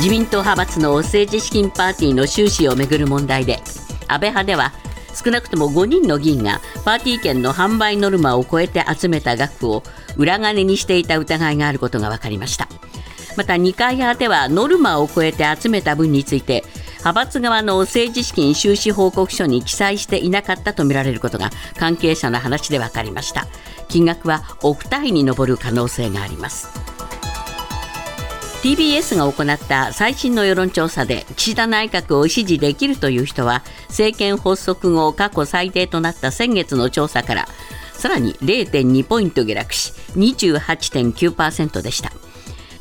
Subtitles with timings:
[0.00, 3.58] 自民党派閥の政治資金パーティーの収支をめぐる問題で
[4.08, 4.72] 安倍派では
[5.12, 9.82] 少なくとも5人の議員がパーティー券の販売ノルマを超えて集めた額を
[10.16, 12.66] 裏金にしていた疑いがあることが分かりました。
[13.36, 16.64] また二階派ではノルマを超えて集めた分について
[17.00, 23.48] 派閥側の政治資金収支報告書に記載していなかったとみられることが関係者の話で分かりました。
[23.88, 26.89] 金額は億単位に上る可能性があります。
[28.62, 37.48] TBS が行った最新の世論調査で岸田内閣を支持できるという人は政権発足後過去最低となった先月の調査から
[37.94, 42.12] さらに0.2ポイント下落し28.9%でした。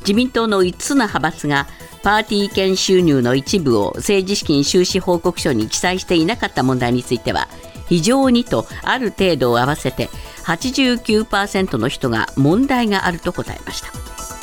[0.01, 1.67] 自民党の5つの派閥が
[2.03, 7.47] パーティー券収入の一部を政治資金収支報告書に記載していなかった問題については
[7.87, 10.07] 非常にとある程度を合わせて
[10.45, 14.38] 89%の人が問題があると答えました。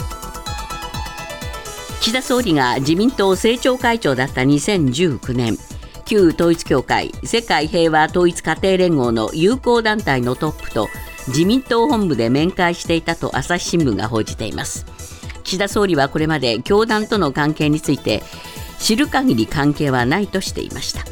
[2.01, 5.59] 岸田総理が自民党政調会長だった2019年
[6.05, 10.89] 旧統一教会世界平和統一家庭連合の友好団体のトップと
[11.29, 14.87] 自民党本部で面会していたと朝日新聞が報じています。
[15.43, 18.23] 岸田総理はこれまで教団との関係について
[18.79, 21.05] 知る限り関係はないとしていました。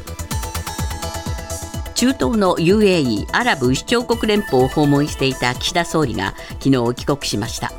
[1.95, 7.71] 中東の UAE アラブ首長国連邦を訪問していた岸田総理が昨日帰国しました。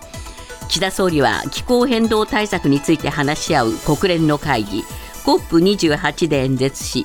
[0.69, 4.83] 岸田総理は気候変動対策について話し合う国連の会議
[5.25, 7.05] COP28 で演説し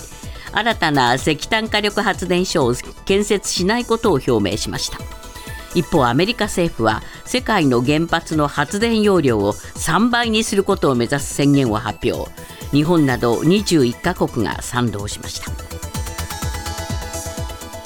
[0.52, 2.74] 新たな石炭火力発電所を
[3.06, 4.98] 建設しないことを表明しました。
[5.74, 12.30] 一方アメリカ政府は世界の原発の発電容量を3倍にすることを目指す宣言を発表。
[12.72, 15.61] 日本など21カ国が賛同しました。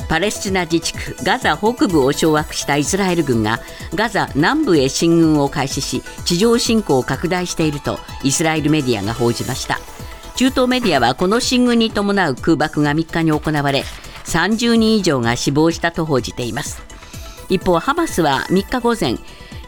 [0.07, 3.59] パレスチナ自治区ガザ北部を掌握したイスラエル軍が
[3.93, 9.79] ガザ南部へ進軍を開始し地上侵攻を拡大しているとイスラエルメディアが報じました。
[10.35, 13.83] 中東メディアはこの進軍に伴う空爆が3日に行われ
[14.25, 16.81] 30人以上が死亡したと報じています。
[17.47, 19.15] 一方ハマスは3日午前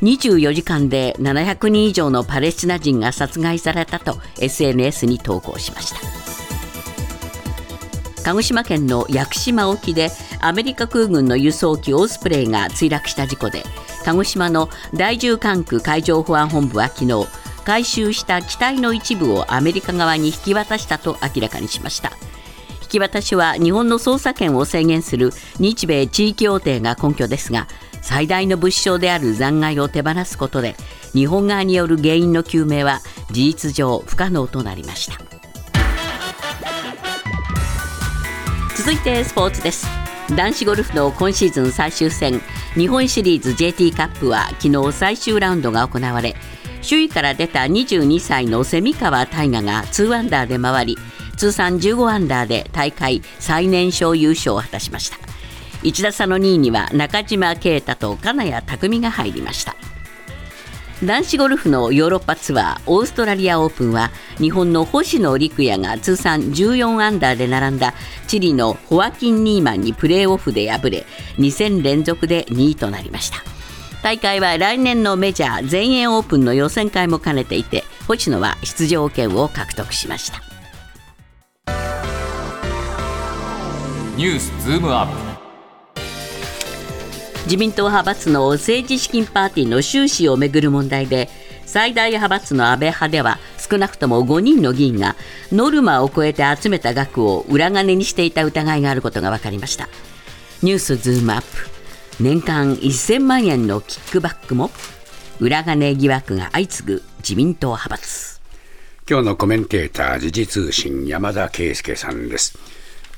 [0.01, 6.26] 24時間で700人以上のパレスチナ人が殺害されたと SNS に投稿しました。
[8.27, 10.09] 鹿児島県の屋久島沖で
[10.41, 13.63] アメリカ空軍の輸送機オスプレイが墜落した事故で
[14.03, 17.25] 鹿児島の第10管区海上保安本部は昨日
[17.63, 22.11] 回収した機体の一部をアメリカ側に引き渡したと明らかにしました。
[22.81, 27.67] 引き渡しは日本の捜査権を制限する日米地域協定が根拠ですが
[28.01, 30.75] 最大の物証である残骸を手放すことで
[31.13, 32.99] 日本側による原因の究明は
[33.31, 35.36] 事実上不可能となりました。
[38.87, 39.85] 続いてスポーツです。
[40.33, 42.39] 男子ゴルフの今シーズン最終戦
[42.75, 46.37] 日本シリーズ JT カップは昨日最終ラウンドが行われ
[46.81, 50.97] 首位から出た22歳の蝉川泰果が2アンダーで回り
[51.35, 55.17] 通算15アンダーで大会最年少優勝を果たしました。
[55.83, 59.75] 1打差の2位には中島啓太と金谷拓実が入りました。
[61.03, 64.09] 男子ゴルフのヨーロッパツアーオーストラリアオープンは
[64.39, 67.93] 日本の星野陸也が通算14アンダーで並んだ
[68.25, 71.05] チリのホアキン・ニーマンにプレーオフで敗れ
[71.37, 73.43] 2戦連続で2位となりました。
[74.01, 80.41] 大会は来年のメジャー全英オープンの予選会も兼ねていて星野は出場権を獲得しました。
[84.15, 85.26] ニュースズームアップ。
[87.47, 91.29] 自民党派閥の政治資金パーティーの収支をめぐる問題で
[91.65, 95.15] 最大派閥の安倍派では少なくとも5人の議員が
[95.53, 99.87] ノルマを超えて集めた額を裏金にしていた疑いがあることが分かりました。
[100.61, 101.69] ニュースズームアップ。
[102.21, 104.69] 年間1000万円のキックバックも
[105.39, 108.41] 裏金疑惑が相次ぐ自民党派閥。
[109.09, 112.59] 今日のコメンテーター時事通信山田圭介さんです。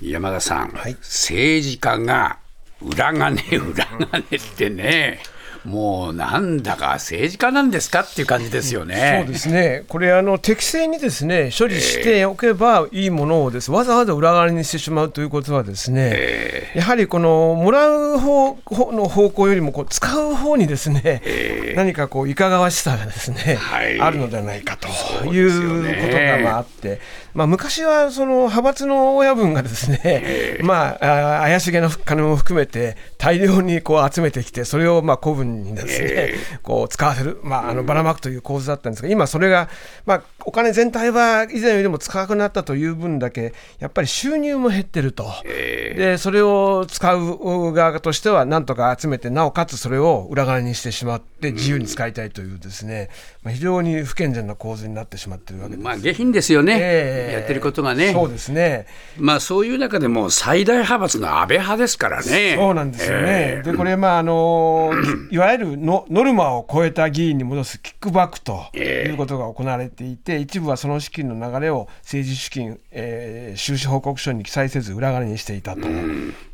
[0.03, 2.37] 山田さん、はい、政治家が
[2.81, 5.19] 裏金、裏金ってね。
[5.65, 9.23] もうなんだか政治家なんですかっていう感じですよね。
[9.25, 9.83] そうですね。
[9.87, 18.57] これあの適正にですね処理しておけばいいものをです、わざわざ裏側にしてしまうということはですね、えー、やはりこのもらう方
[18.91, 24.87] の方向よりもこう使う方にですね、えー、何かこういかがわしさがですね、はい、あるのではないかと
[25.25, 27.01] いうことがまああって、
[27.33, 36.33] まあ昔はその派閥の親分がですね、えー、まあ怪しげな金も含めて大量にこう集めてきて、それをまあ古文にですね、
[36.63, 39.69] こう使わせる、まあ、あのばらまくという構図だったんですが、今、それが、
[40.05, 53.09] まあ、お金全体は以前よりも使わなくなったという分だけ、やっぱり収入も減ってると、でそれを使う側としては、なんとか集めて、なおかつそれを裏金にしてしまって、自由に使いたいというですね、
[53.41, 55.83] まあ、非常に不健全な構図になってしまってるわけです。
[55.83, 58.11] まあ、下品ですよね、えー、やってることがね。
[58.11, 58.85] そうですね。
[59.17, 62.55] まあ、そういう中でも最大派閥の安倍派ですからね。
[62.57, 63.25] そうなんですよね。
[63.27, 64.91] えー、で、これ、まあ、あの、
[65.31, 75.87] いわゆるのノルマを超えた議員に戻すキックバックということが行われていて、一部はその資金の流れを政治資金、えー、収支報告書に記載せず裏金にしていたと。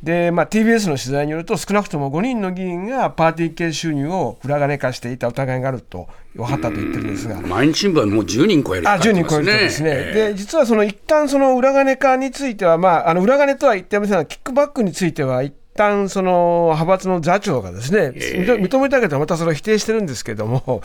[0.04, 7.08] で、まあ、TBS の取材によると、少なくとも5人の議員がパーティー系収入を裏金化していた疑いがあると分かったと言ってるん。
[7.08, 7.40] ですが。
[7.42, 20.82] 毎日新聞はもう10人超える、ね、あ10人超えですね、えー、で実はその一旦その裏金化については、まあ、あの裏金とは言ってませんが、キックバックについては、一旦その派閥の座長がですね、えー、認めたけど、またそれを否定してるんですけども、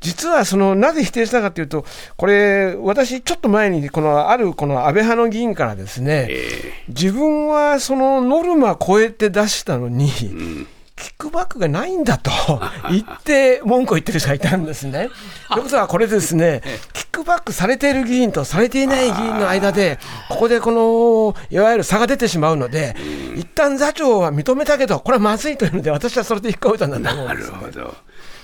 [0.00, 1.84] 実はそのなぜ否定したかというと、
[2.16, 10.66] これ、私、ちょっと前にこのあるこの安倍派の議員からですね、えー、自分はそのノルマ超えて出したのに、うん
[11.00, 12.30] キックバックがないんだと
[12.90, 15.10] 言って文句を言ってる人がいたんですね。
[15.50, 16.62] ということはこれですね、
[16.92, 19.98] キックバックされている議員とされていない議員の間で、
[20.28, 22.94] ここでこのいわゆる差が出てしまうので、
[23.36, 27.96] 一旦座長は認めたけど、これはまずいというので、私はそれで引っ込めたんだと思うんです、ね、なるほど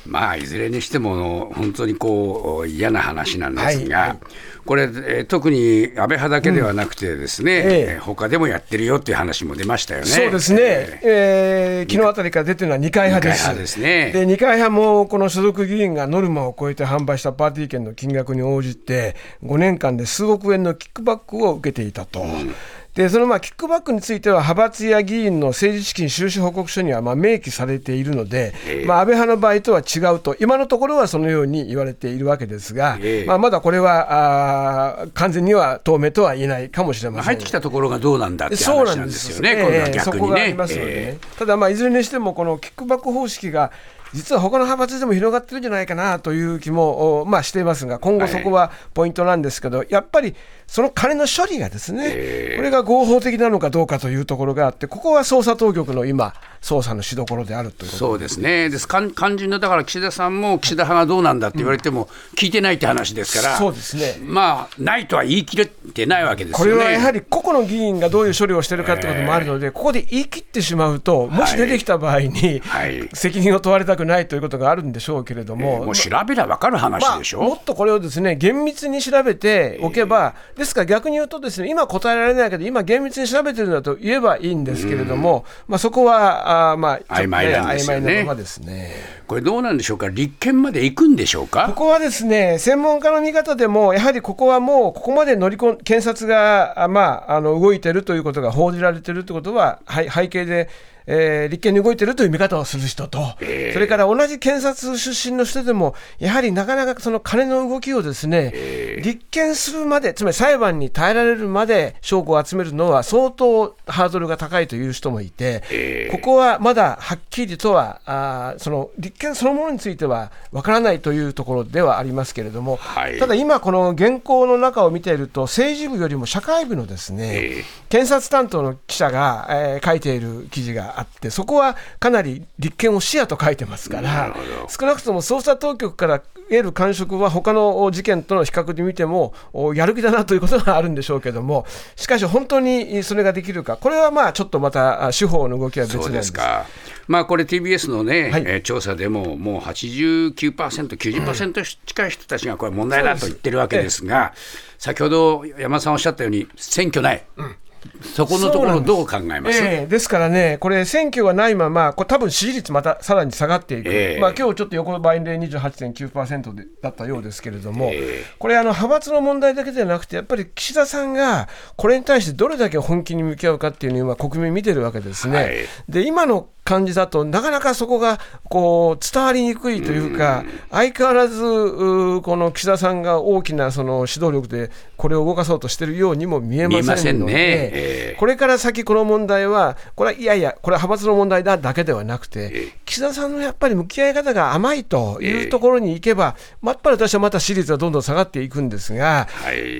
[0.06, 4.18] まあ、いずれにしても、本当にこう嫌な話なんですが、はいはい、
[4.64, 7.70] これ、えー、特に安倍派だけではなくて、ですね、うん。
[7.70, 10.06] えー、他でもやってるよっていう話も出ましたよね。
[10.06, 13.42] そうですね、えー、えー、昨日あたりから出てるのは二階派です。
[13.42, 22.20] 派ですね、で二階派もこの所属議員がノルマを超えて販売したパーティー券の金額に応じて、5年間で数億円のキックバックを受けていたと。
[22.22, 22.54] うん
[22.96, 37.24] でそのまあキックバックについては、派閥や議員の政治資金収支報告書にはまあ明記されているので、えー、まあ、安倍派の場合とは違うと、今のところはそのように言われているわけですが、えー、まあ、まだこれはあ完全には透明とは言えないかもしれません。
[37.24, 43.72] 入ってきたところがどうなんだって話なんですよね、そこがありますので、ね、ただ、いずれにしても、このキックバック方式が
[44.16, 50.34] 実は他の派閥でも広がってるんじゃないかなという気も、まあ、していますが、今後そこはポイントなんですけど、はい、やっぱり
[50.66, 58.88] その金の処理がですね、えー、これが合法的なのかどうかというところがあって、ここは捜査当局の今、捜査のしどころであるというそうですね、です。
[58.88, 64.16] 肝心のだから岸田さんも岸田派がどうなんだって言われても、聞いてないって話ですから、そうですね。
[64.20, 66.72] まあ、ないとは言い切れてないわけですよね。
[66.72, 88.24] これはやはり個々の議員がどういう処理をしてるかってこともあるので、えー、ここで言い切ってしまうと、もし出てきた場合に、はい、責任を問われたくないということがあるんでしょうけれども、えー、もう調べりゃ分かる話でしょ、まあ、もっとこれをですね厳密に調べておけば、えー、ですから逆に言うと、ですね今答えられないけど、今、厳密に調べてるんだと言えばいいんですけれども、まあ、そこはあ、まあ、曖昧なんですよね。
[88.24, 88.90] ですね
[89.26, 91.66] これ、どうなんでしょうか、立憲まで行くんでしょうか？
[91.66, 100.68] ここはですね、専門家の見方でも、やはりここはもう、ここまで乗り込ん検察が、まあ、あの動いてるということが報じられてるということは、はい、背景で。
[101.06, 134.34] えー、立憲に動いてるという見方をする人と、えー、それから同じ検察出身の人でも、やはりなかなかその金の動きをですね、えー、立件するまで、つまり裁判に耐えられるまで証拠を集めるのは相当ハードルが高いという人もいて、えー、ここはまだはっきりとはあ、その立件そのものについてはわからないというところではありますけれども、はい、ただ今、この原稿の中を見ていると、政治部よりも社会部のですね、検察担当の記者が、えー、書いている記事があって、そこはかなり立憲を視野と書いてますから、
[134.68, 139.34] 少なくとも捜査当局から得る感触は、他の事件との比較で見ても、
[139.74, 146.32] やる気だなということがあるんでしょうけども、しかし本当にそれができるか、これはまあちょっとまた司法の動きは別です。
[146.32, 146.66] か。
[147.08, 154.32] まあ、これ、TBS のね、はい、えー、調査でも、もう89%、90%近い人たちがこれ、問題だと言ってるわけですが、
[154.78, 157.24] 先ほど山田さんおっしゃったように、選挙ない。
[157.36, 157.56] うん
[158.02, 175.36] そこのところ、どう考えます、えー、ですからね、これ、選挙がないまま、これ、多分支持率またさらに下がっていく、えー、まあ今日ちょっと横ばいで28.9%でだったようですけれども、えー、これあの、派閥の問題だけではなくて、やっぱり岸田さんがこれに対してどれだけ本気に向き合うかっていうのを今、国民見てるわけですね。
[175.36, 175.54] はい、
[175.88, 199.28] で今の感じだとなかなかそこがこう伝わりにくいというか、相変わらずこの岸田さんが大きなその指導力でこれを動かそうとしているようにも見えませんので、これから先この問題はこれはいやいやこれは派閥の問題だだけではなくて、岸田さんのやっぱり向き合い方が甘いというところに行けば、やっぱり私はまた支持率はどんどん下がっていくんですが、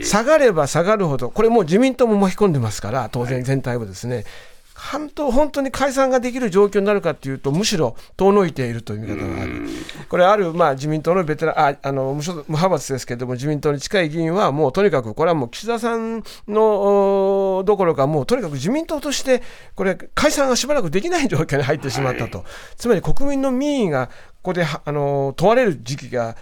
[0.02, 4.24] 下がれば下がるほどこれもう自民党も巻き込んでますから当然全体をですね、
[4.76, 9.62] 本当本当に解散ができる状況になるかというと、むしろ遠のいているという見方がある、
[10.08, 19.42] これ、ある、まあ、自民党のベテランああの無派閥ですけれども、自民党に近い議員は、もうとにかく、これはもう岸田さんのどころか、もうとにかく自民党として、
[19.74, 24.08] これ、解散がしばらくできない状況に入ってしまったと、はい、つまり国民の民意が
[24.42, 26.36] ここであの問われる時期が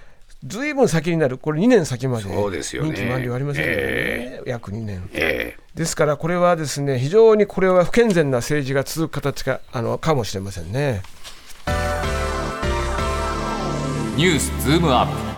[0.44, 3.70] ずいぶん先になる、これ2年先まで任期満了ありませんね。
[3.70, 11.02] えー、約2年、えー、ですからこれはですね非常にこれは不健全な政治が続く形かあのかもしれませんね。
[14.16, 15.34] ニュースズームアップ。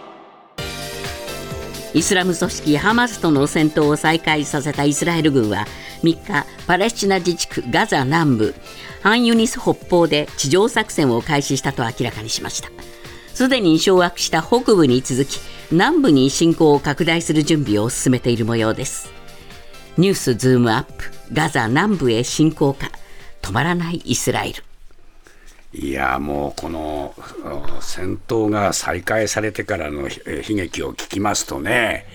[1.99, 5.67] イスラム組織ハマスとの戦闘を再開させたイスラエル軍は
[6.03, 8.55] 3日パレスチナ自治区ガザ南部
[9.03, 12.76] ハンユニス北方で地上作戦を開始したと明らかにしました。
[13.37, 15.39] すでに掌握した北部に続き
[15.71, 19.11] 南部に侵攻を拡大する準備を進めている模様です。
[19.99, 22.91] ニュースズームアップガザ南部へ侵攻か
[23.43, 24.65] 止まらないイスラエル。
[25.75, 27.15] いやもうこの
[27.83, 30.09] 戦闘が再開されてからの悲
[30.57, 32.07] 劇を聞きますとね、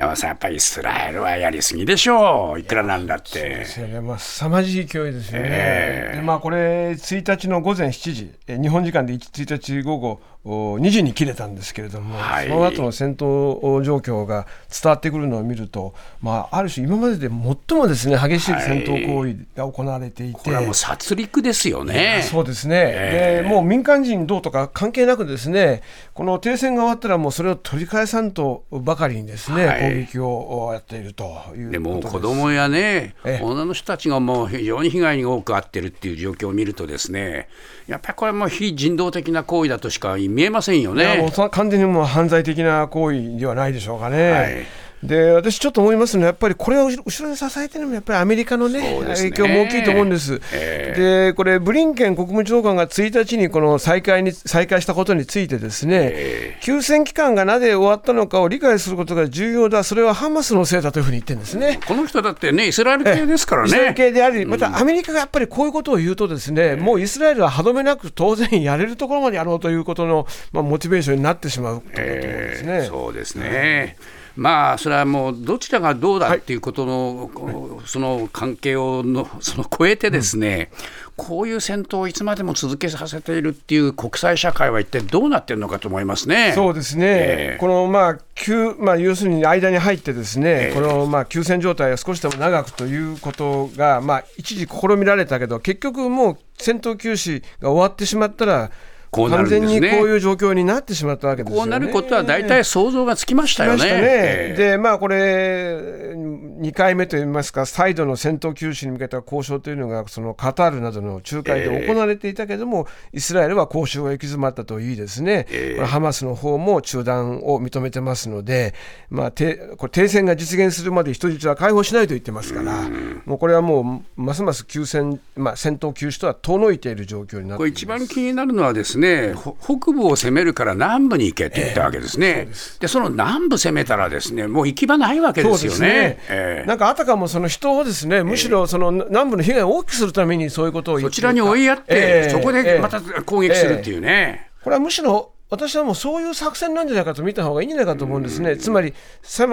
[0.00, 3.28] 山さん、やっぱりイスラエルはやりすぎでしょう、いくらなんだって。
[3.30, 5.48] そうですよね、まあ、凄まじい勢いですよね。
[5.50, 22.26] えー、でまあ、これ、1日の午前7時、日本時間で1日午後2時に切れたんですけれども、はい、その後の戦闘状況が伝わってくるのを見ると、まあ、ある種、今までで最もですね激しい戦闘行為が行われていて、はい、これはもう殺戮ですよね。
[22.30, 25.82] そうですね、えー、でもう民間人どうとか関係なく、ですね
[26.14, 37.48] この停戦が終わったら、もうそれを取り返さんとばかりにですね、はい、攻撃をやっているというでも子供やね、女の人たちがもう非常に被害に多く遭ってるっていう状況を見ると、ですね
[37.86, 41.30] やっぱりこれも非人道的な行為だとしか見えませんよね。
[41.50, 44.30] 完全にもう犯罪的な行為ではないでしょうかね。
[44.30, 44.66] はい
[45.02, 49.04] で私、ちょっと思いますのは、やっぱりこれを後ろで支えてるのも、やっぱりアメリカのね、ね。
[49.14, 50.40] 影響も大きいと思うんです。
[50.52, 61.80] えー、で、これ、ブリンケン国務長官が1日にこの再開に再開したことについて、ですね、えー、休戦期間がなぜ終わったのかを理解することが重要だ、それはハマスのせいだというふうに言ってるんですね。
[61.86, 63.68] この人だってね、イスラエル系ですからね。
[63.68, 72.72] イスラエル系であり、またアメリカがやっぱりこういうことを言うと、ですね、もうイスラエルは歯止めなく当然やれるところまでやろうということの、まあ、モチベーションになってしまうということですね。
[72.72, 73.96] えー、そうですね、
[74.36, 80.70] まあ、それはもうどちらがどうだっていうことの、はい、その関係をのその超えてですね、
[81.18, 86.52] うん、こういう戦闘をいつまでも続けさせているっていう国際社会は一体どうなってるのかと思いますね。
[86.54, 98.70] そうですね、えー、このまあ急まあ、要するに間に入ってですね、えー、このまあ休戦状態が少しでも長くということが、まあ、一時試みられたけど結局もう戦闘休止が終わってしまったら
[99.10, 103.84] こうなるんですね、完全にこういう状況になってしまったわけですよ、ね、こうなることは大体想像がつきましたよね。
[103.84, 104.54] ね。
[104.56, 106.14] で、まあ、これ、
[106.60, 118.74] 2回目といいますか、再度の戦闘休止に向けた交渉というのが、そのカタールなどの仲介で行われていたけれども、えー、イスラエルは交渉が行き詰まったといいですね、えー、ハマスの方も中断を認めてますので、
[119.08, 122.88] まあ、てこれ停戦が実現するまで人質は解放しないと言ってますから、
[123.24, 135.88] もうこれはもう、ますます休戦、まあ、戦闘休止とは遠のいている状況になってこれ一番気になるのはですねね、北部を攻めるから南部に行けって言ったわけですね、えー、でその南部攻めたら、ですねもう行き場ないわけですよね。
[135.88, 144.50] ねえー、なんかあたかもその人をですねむしろその南部の被害を大きくするためにそういうことをそちらに追いやって、えー、そこでまた攻撃するっていうね。
[144.62, 148.94] これはむしろ私はもうそういう作戦なんじゃないかと見た方がいいんじゃないかと思うんですね、つまり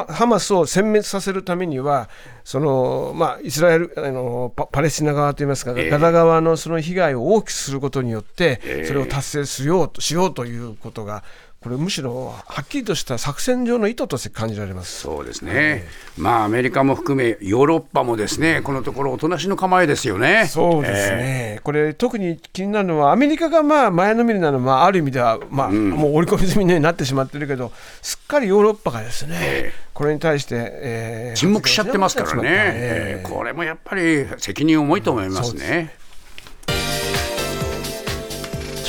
[0.08, 2.10] ハマスを殲滅させるためには、
[2.44, 11.24] そのまあ、イスラエルあのパ、パレスチナ側といいますか、えー、ガザ側のその被害を大きくすることによって、それを達成しようとしようということが、
[11.68, 15.02] これむしろはっきりとした作戦上の意図として感じられます。
[15.02, 15.84] そうですね、
[16.18, 20.48] まあ、アメリカも含め、ヨーロッパもですねこのところ、おとなしの構えですよね。
[20.48, 35.92] そうですね、えー、これ、特に気になるのは、アメリカがまあ前のめりなのは、まあ、ある意味では、まあ、うん、もう織り込み済みになってしまってるけど、すっかりヨーロッパがですね、えー、これに対して、えー、沈黙しちゃってますからね、えー、これもやっぱり責任重いと思いますね。
[36.02, 36.07] うん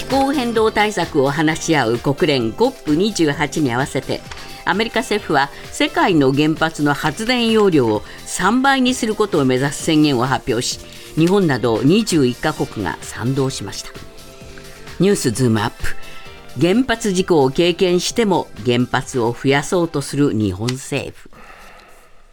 [0.09, 4.21] 候変動対策を話し合う国連 COP28 に合わせて
[4.65, 10.81] アメリカ政府は世界の原発の発電容量を3倍にすることを目指す宣言を発表し
[11.19, 13.91] 日本など21カ国が賛同しました。
[15.01, 15.97] ニュースズームアップ。
[16.61, 21.28] 原発事故を経験しても原発を増やそうとする日本政府。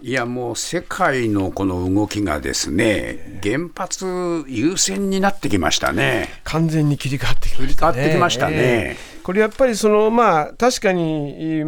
[0.06, 4.06] いやもう世界のこの動きがですね、原発
[4.48, 6.30] 優先になってきましたね。
[6.44, 7.70] 完全に切り替わってきましたね。
[7.70, 9.15] 切り替わってきましたね。
[9.26, 11.64] えーこれやっぱりその、まあ、確かに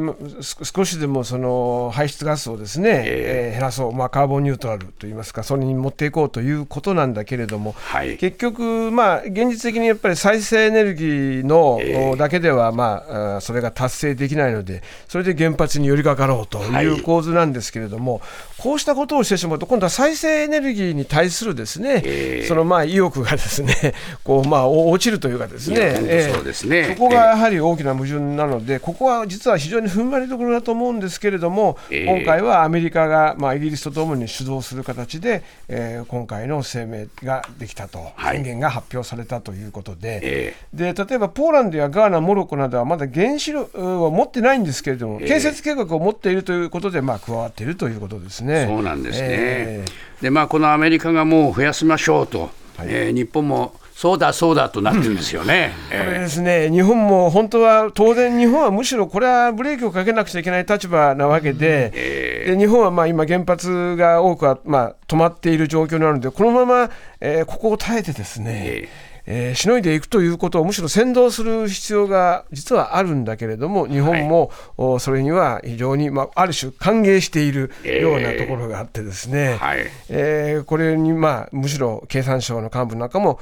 [0.64, 18.22] 少しでもその排出ガスをですね、えー、減らそう、まあ、カーボンニュートラルといいますか、それに持っていこうということなんだけれども、はい、結局、まあ、現実的にやっぱり再生エネルギーの、えー、だけでは、まあ、それが達成できないので、それで原発に寄りかかろうという構図なんですけれども、はい、
[18.60, 26.94] こうしたことをしてしまうと、今度は再生エネルギーに対するですね、えー、そのまあ意欲がですねこうまあ落ちるというかですね、えー、そうですね。
[26.96, 48.66] そこがやはり大きな矛盾なので、ここは実は非常に踏ん張りどころだと思うんですけれども、えー、今回はアメリカが、まあ、イギリスとともに主導する形で、えー、今回の声明ができたと、宣言が発表されたということで、えー、で例えばポーランドやガーナ、モロッコなどはまだ原子力を持ってないんですけれども、建設計画を持っているということで、まあ、加わっているということですね。
[48.68, 83.40] そうなんですね、えー、でまあ、このアメリカがもう増やしましょうと、はい、えー、日本もそうだそうだとなってるんですよね、うん、これですね、日本も本当は、当然、日本はむしろこれはブレーキをかけなくちゃいけない立場なわけで、えー、で日本はまあ今、原発が多くはまあ止まっている状況なので、このまま、えー、ここを耐えてですね、えーえー、しのいでいくということをむしろ先導する必要が実はあるんだけれども、日本も、はい、それには非常に、まあ、ある種歓迎しているようなところがあってですね、えーはい、えー、これに、まあ、むしろ経産省の幹部なんかも、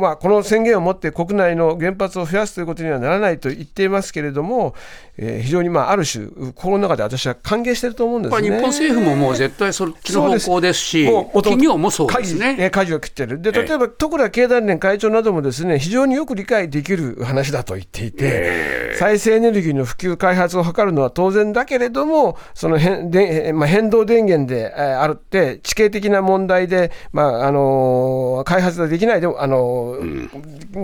[0.00, 4.74] まあ、この宣言をもって国内の原発を増やすということにはならないと言っていますけれども、
[5.18, 8.42] えー、非常に、まあ、ある種、心の中で私は歓迎していると思うんですね。
[8.42, 12.70] 日本政府ももう絶対そっちの方向ですし、企業もそうですね。
[12.70, 13.42] 舵を切ってる。
[13.42, 29.98] で、例えば、徳倉経団連会長などもですね、非常によく理解できる話だと言っていて、再生エネルギーの普及、開発を図るのは当然だけれども、その変で、まあ、変動電源であるって、地形的な問題で、まああの開発ができないでも、あの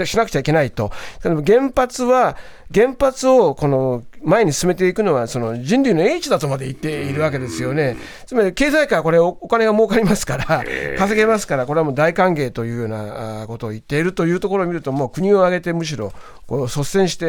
[0.05, 0.91] しなくちゃいけないと。
[1.23, 2.37] 原発は
[2.73, 7.97] 原発をこの前に進めていくのはその人類の英知だとまで言っているわけですよね。
[8.27, 10.65] つまり経済界はこれお金が儲かりますから、
[10.97, 16.13] 稼げますから、これはもう大歓迎というようなことを言っているというところを見ると、もう国を挙げてむしろ
[16.49, 17.27] 率先して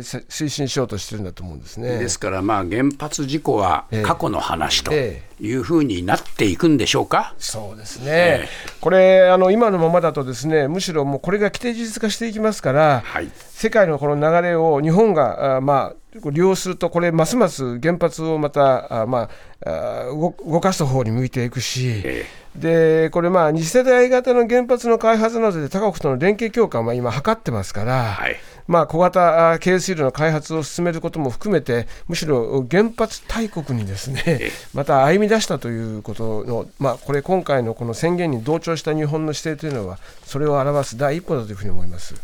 [0.00, 1.98] 推進しようとしてるんだと思うんですね。
[1.98, 4.92] ですからまあ原発事故は過去の話と。
[4.92, 7.34] ええいうふうになっていくんでしょうか？
[7.38, 19.28] そうですね、えー、これあの、今のままだと、ですねむしろもうこれが規定事実化していきますから、はい、世界のこの流れを日本があ、まあ、利用すると、これ、ますます原発をまた、あま
[19.64, 22.02] あ、動かす方に向いていくし。
[22.04, 28.36] えーでこれ、まあ、2世代型の原発の開発などで他国との連携強化を今、図ってますから、はい、
[28.68, 42.14] まあ、小型軽水炉の開発を進めることも含めて、むしろ原発大国にですね また歩み出したということの、まあ、これ、今回のこの宣言に同調した日本の姿勢というのは、それを表す第一歩だというふうに思います。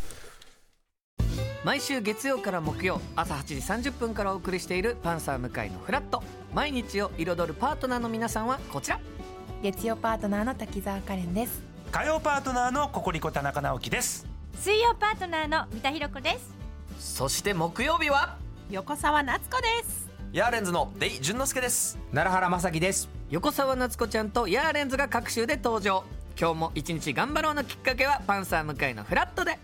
[1.63, 6.23] 毎週月曜から木曜朝8時30分からお送りしている「パンサー向井のフラット」
[6.55, 8.99] 毎日を彩るパートナーの皆さんはこちら
[9.63, 11.61] 月曜パートナーの滝沢カレンです。
[11.93, 14.27] 火曜パートナーのココリコ田中直樹です。
[14.59, 16.55] 水曜パートナーの三田寛子です。
[16.99, 18.39] そして木曜日は？
[18.71, 20.09] 横澤夏子です。
[20.33, 21.99] ヤーレンズのデイ淳之介です。
[22.11, 23.11] 奈良原雅樹です。
[23.29, 26.05] 横澤夏子ちゃんとヤーレンズが各週で登場。
[26.41, 29.59] 今日も一日頑張ろうのきっかけはパンサー向井のフラットで